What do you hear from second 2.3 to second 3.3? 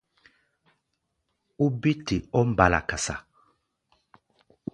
ɔ́ mbala-kasa.